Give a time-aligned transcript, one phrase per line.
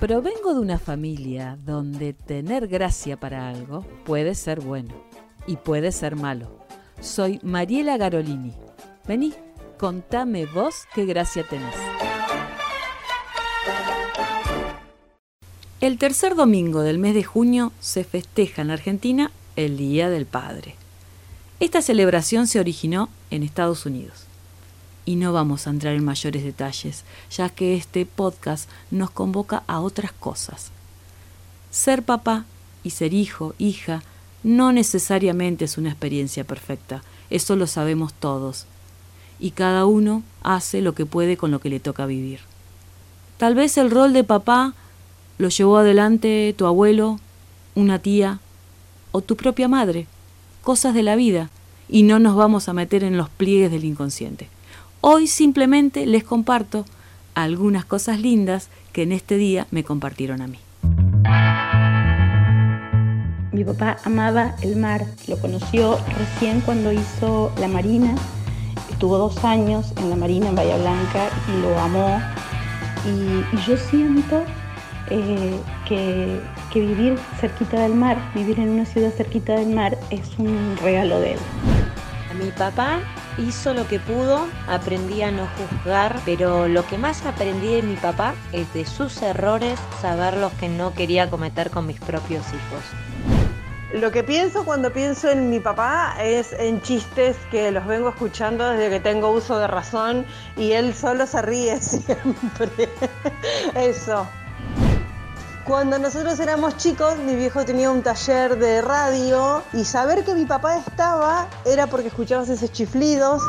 [0.00, 4.94] Provengo de una familia donde tener gracia para algo puede ser bueno
[5.46, 6.64] y puede ser malo.
[7.00, 8.54] Soy Mariela Garolini.
[9.06, 9.34] Vení,
[9.76, 11.74] contame vos qué gracia tenés.
[15.80, 20.76] El tercer domingo del mes de junio se festeja en Argentina el Día del Padre.
[21.60, 24.27] Esta celebración se originó en Estados Unidos
[25.08, 29.80] y no vamos a entrar en mayores detalles, ya que este podcast nos convoca a
[29.80, 30.70] otras cosas.
[31.70, 32.44] Ser papá
[32.84, 34.02] y ser hijo, hija,
[34.42, 38.66] no necesariamente es una experiencia perfecta, eso lo sabemos todos,
[39.40, 42.40] y cada uno hace lo que puede con lo que le toca vivir.
[43.38, 44.74] Tal vez el rol de papá
[45.38, 47.18] lo llevó adelante tu abuelo,
[47.74, 48.40] una tía
[49.12, 50.06] o tu propia madre,
[50.60, 51.48] cosas de la vida,
[51.88, 54.50] y no nos vamos a meter en los pliegues del inconsciente.
[55.00, 56.84] Hoy simplemente les comparto
[57.34, 60.58] algunas cosas lindas que en este día me compartieron a mí.
[63.52, 68.16] Mi papá amaba el mar, lo conoció recién cuando hizo la Marina,
[68.90, 72.20] estuvo dos años en la Marina en Bahía Blanca y lo amó.
[73.06, 74.42] Y, yo siento
[75.10, 76.40] eh, que,
[76.72, 81.20] que vivir cerquita del mar, vivir en una ciudad cerquita del mar es un regalo
[81.20, 81.38] de él.
[82.32, 83.00] A mi papá
[83.38, 87.96] hizo lo que pudo, aprendí a no juzgar, pero lo que más aprendí de mi
[87.96, 92.82] papá es de sus errores, saber los que no quería cometer con mis propios hijos.
[93.92, 98.68] Lo que pienso cuando pienso en mi papá es en chistes que los vengo escuchando
[98.68, 100.26] desde que tengo uso de razón
[100.58, 102.90] y él solo se ríe siempre.
[103.74, 104.28] Eso.
[105.68, 110.46] Cuando nosotros éramos chicos, mi viejo tenía un taller de radio y saber que mi
[110.46, 113.42] papá estaba era porque escuchabas esos chiflidos,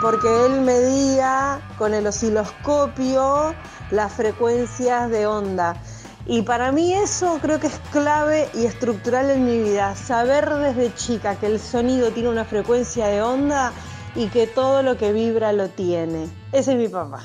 [0.00, 3.54] porque él medía con el osciloscopio
[3.90, 5.76] las frecuencias de onda.
[6.24, 10.94] Y para mí eso creo que es clave y estructural en mi vida, saber desde
[10.94, 13.74] chica que el sonido tiene una frecuencia de onda
[14.14, 16.30] y que todo lo que vibra lo tiene.
[16.50, 17.20] Ese es mi papá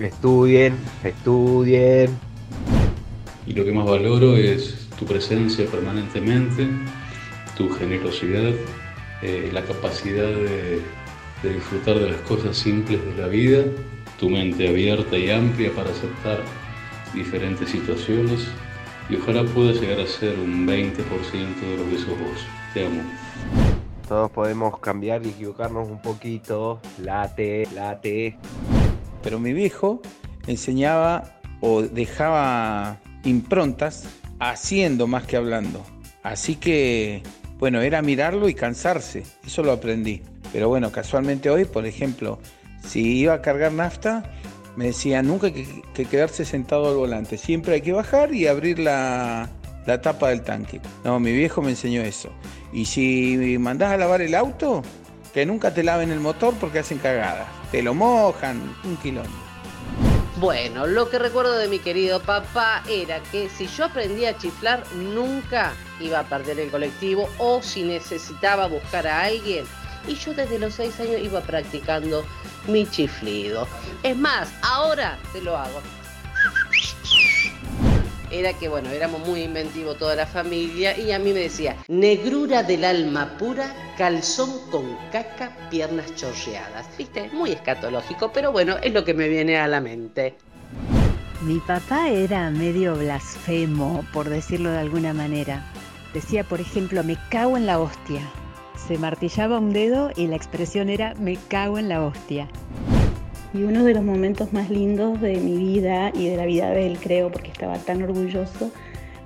[0.00, 2.16] estudien, estudien.
[3.46, 6.68] Y lo que más valoro es tu presencia permanentemente,
[7.56, 8.52] tu generosidad,
[9.22, 10.80] eh, la capacidad de,
[11.42, 13.64] de disfrutar de las cosas simples de la vida,
[14.18, 16.42] tu mente abierta y amplia para aceptar
[17.14, 18.46] diferentes situaciones
[19.08, 22.46] y ojalá puedas llegar a ser un 20% de lo que sos vos.
[22.74, 23.02] Te amo.
[24.06, 26.80] Todos podemos cambiar y equivocarnos un poquito.
[26.98, 28.38] Late, late
[29.22, 30.00] pero mi viejo
[30.46, 34.04] enseñaba o dejaba improntas
[34.38, 35.84] haciendo más que hablando.
[36.22, 37.22] Así que,
[37.58, 40.22] bueno, era mirarlo y cansarse, eso lo aprendí.
[40.52, 42.38] Pero bueno, casualmente hoy, por ejemplo,
[42.86, 44.30] si iba a cargar nafta,
[44.76, 48.78] me decía nunca hay que, quedarse sentado al volante, siempre hay que bajar y abrir
[48.78, 49.48] la,
[49.86, 50.80] la tapa del tanque.
[51.04, 52.30] No, mi viejo me enseñó eso.
[52.72, 54.82] Y si mandás a lavar el auto,
[55.34, 57.57] que nunca te laven el motor porque hacen cagadas.
[57.70, 59.28] Te lo mojan, un quilombo.
[60.36, 64.84] Bueno, lo que recuerdo de mi querido papá era que si yo aprendía a chiflar,
[64.94, 69.66] nunca iba a perder el colectivo o si necesitaba buscar a alguien.
[70.06, 72.24] Y yo desde los seis años iba practicando
[72.68, 73.66] mi chiflido.
[74.02, 75.82] Es más, ahora te lo hago
[78.30, 82.62] era que, bueno, éramos muy inventivos toda la familia y a mí me decía, negrura
[82.62, 86.86] del alma pura, calzón con caca, piernas chorreadas.
[86.96, 87.30] ¿Viste?
[87.32, 90.34] Muy escatológico, pero bueno, es lo que me viene a la mente.
[91.42, 95.64] Mi papá era medio blasfemo, por decirlo de alguna manera.
[96.12, 98.22] Decía, por ejemplo, me cago en la hostia.
[98.88, 102.48] Se martillaba un dedo y la expresión era me cago en la hostia.
[103.54, 106.86] Y uno de los momentos más lindos de mi vida y de la vida de
[106.86, 108.70] él, creo, porque estaba tan orgulloso,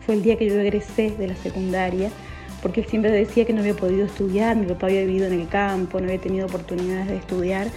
[0.06, 2.10] fue el día que yo egresé de la secundaria,
[2.62, 5.48] porque él siempre decía que no había podido estudiar, mi papá había vivido en el
[5.48, 7.68] campo, no había tenido oportunidades de estudiar.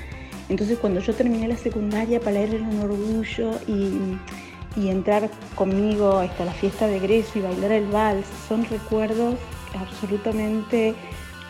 [0.48, 6.44] Entonces cuando yo terminé la secundaria, para él era un orgullo y, entrar conmigo hasta
[6.44, 9.36] la fiesta de egreso y bailar el vals, son recuerdos
[9.74, 10.94] absolutamente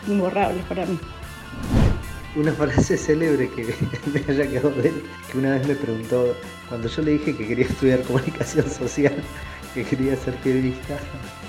[0.06, 0.96] imborrables para mí
[2.36, 3.64] una frase célebre que
[4.12, 6.36] me haya quedado de él, que una vez me preguntó,
[6.68, 9.14] cuando yo le dije que quería estudiar comunicación social,
[9.74, 10.98] que quería ser periodista,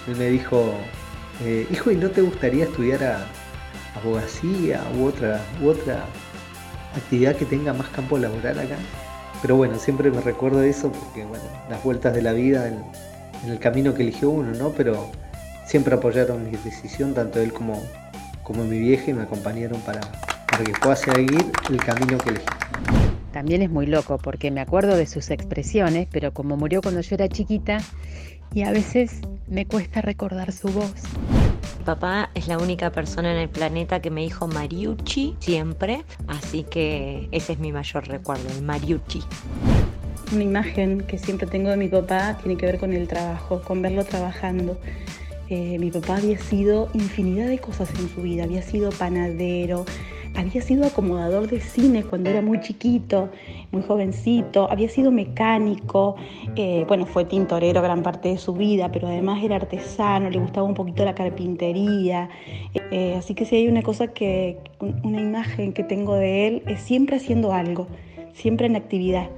[0.08, 0.74] él me dijo,
[1.44, 3.28] eh, hijo, ¿y no te gustaría estudiar
[3.96, 6.06] abogacía u otra, u otra
[6.96, 8.78] actividad que tenga más campo laboral acá?
[9.42, 12.84] Pero bueno, siempre me recuerdo eso porque, bueno, las vueltas de la vida en,
[13.48, 14.72] el camino que eligió uno, ¿no?
[14.72, 15.12] Pero
[15.66, 17.84] siempre apoyaron mi decisión, tanto él como,
[18.42, 20.02] como mi vieja, y me acompañaron para,
[20.58, 22.46] para que pueda seguir el camino que elegí.
[23.32, 27.14] También es muy loco porque me acuerdo de sus expresiones, pero como murió cuando yo
[27.14, 27.78] era chiquita,
[28.54, 30.94] y a veces me cuesta recordar su voz.
[31.78, 36.64] Mi papá es la única persona en el planeta que me dijo Mariucci siempre, así
[36.64, 39.22] que ese es mi mayor recuerdo, el Mariucci.
[40.34, 43.84] Una imagen que siempre tengo de mi papá tiene que ver con el trabajo, con
[43.84, 44.80] verlo trabajando.
[45.50, 49.86] Eh, mi papá había sido infinidad de cosas en su vida, había sido panadero,
[50.38, 53.30] había sido acomodador de cine cuando era muy chiquito,
[53.72, 56.16] muy jovencito, había sido mecánico,
[56.56, 60.68] eh, bueno, fue tintorero gran parte de su vida, pero además era artesano, le gustaba
[60.68, 62.30] un poquito la carpintería.
[62.92, 66.82] Eh, así que si hay una cosa que, una imagen que tengo de él, es
[66.82, 67.88] siempre haciendo algo,
[68.34, 69.30] siempre en actividad.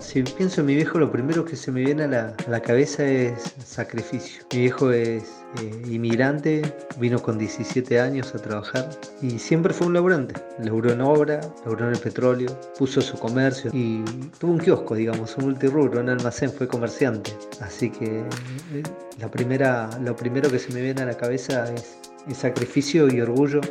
[0.00, 3.54] Si pienso en mi viejo, lo primero que se me viene a la, cabeza es
[3.64, 4.44] sacrificio.
[4.52, 5.24] Mi viejo es
[5.60, 6.62] eh, inmigrante,
[6.98, 8.88] vino con 17 años a trabajar
[9.20, 10.40] y siempre fue un laburante.
[10.62, 12.48] Laburó en obra, laburó en el petróleo,
[12.78, 14.04] puso su comercio y
[14.38, 17.32] tuvo un kiosco, digamos, un multirrubro, un almacén, fue comerciante.
[17.60, 18.82] Así que eh,
[19.18, 21.98] la primera, lo primero que se me viene a la cabeza es,
[22.34, 23.62] sacrificio y orgullo,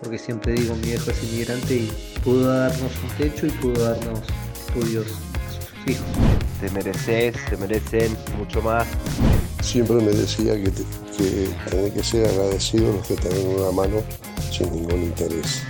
[0.00, 1.92] porque siempre digo, mi viejo es inmigrante y
[2.24, 4.22] pudo darnos un techo y pudo darnos
[4.54, 5.35] estudios
[5.94, 8.86] te mereces, te merecen mucho más.
[9.62, 10.72] Siempre me decía que,
[11.16, 14.02] que que ser agradecidos los que tienen una mano
[14.50, 15.62] sin ningún interés.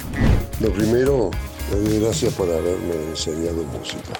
[0.61, 1.31] Lo primero,
[1.71, 4.13] le doy gracias por haberme enseñado música.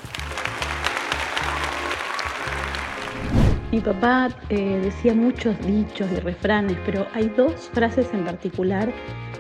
[3.77, 8.91] Mi papá eh, decía muchos dichos y refranes, pero hay dos frases en particular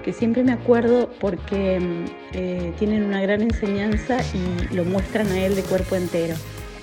[0.05, 2.05] que siempre me acuerdo porque mm,
[2.35, 6.35] eh, tienen una gran enseñanza y lo muestran a él de cuerpo entero.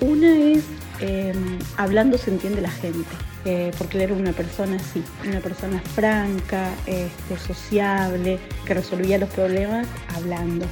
[0.02, 0.64] Una es
[1.00, 3.12] em, hablando se entiende la gente,
[3.46, 9.30] eh, porque él era una persona así, una persona franca, este, sociable, que resolvía los
[9.30, 9.86] problemas
[10.16, 10.66] hablando.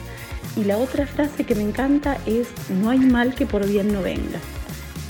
[0.57, 4.01] Y la otra frase que me encanta es no hay mal que por bien no
[4.01, 4.39] venga,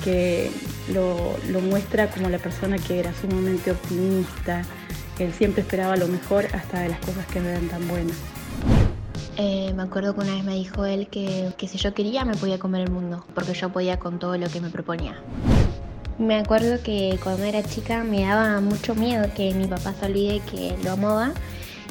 [0.03, 0.51] que
[0.89, 4.63] lo, lo muestra como la persona que era sumamente optimista,
[5.19, 8.17] él siempre esperaba lo mejor hasta de las cosas que no eran tan buenas.
[9.37, 12.35] Eh, me acuerdo que una vez me dijo él que, que si yo quería me
[12.35, 15.17] podía comer el mundo, porque yo podía con todo lo que me proponía.
[16.17, 20.41] Me acuerdo que cuando era chica me daba mucho miedo que mi papá se olvide
[20.51, 21.31] que lo amaba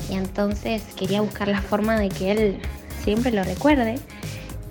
[0.08, 2.58] y entonces quería buscar la forma de que él
[3.02, 3.98] siempre lo recuerde.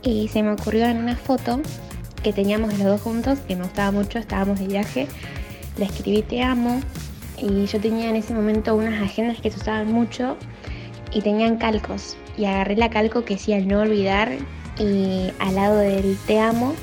[0.02, 1.60] Y se me ocurrió en una foto
[2.22, 5.08] que teníamos los dos juntos, que me gustaba mucho, estábamos de viaje,
[5.78, 6.82] le escribí te amo
[7.38, 10.38] y yo tenía en ese momento unas agendas que se usaban mucho
[11.12, 12.18] y tenían calcos.
[12.38, 14.32] Y agarré la calco que decía no olvidar
[14.78, 16.74] y al lado del te amo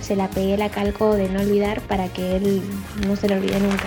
[0.00, 2.62] se la pegué la calco de no olvidar para que él
[3.06, 3.86] no se lo olvide nunca.